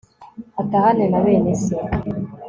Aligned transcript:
atahane 0.61 1.05
na 1.11 1.19
bene 1.25 1.53
se 1.63 1.77